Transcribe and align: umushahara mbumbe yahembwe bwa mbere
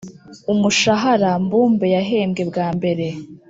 umushahara 0.53 1.29
mbumbe 1.43 1.85
yahembwe 1.95 2.41
bwa 2.49 2.67
mbere 2.77 3.07